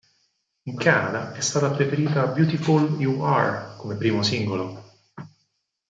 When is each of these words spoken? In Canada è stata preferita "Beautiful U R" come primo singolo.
In 0.63 0.77
Canada 0.77 1.31
è 1.35 1.41
stata 1.41 1.69
preferita 1.69 2.25
"Beautiful 2.25 2.93
U 3.05 3.23
R" 3.23 3.75
come 3.77 3.97
primo 3.97 4.23
singolo. 4.23 4.83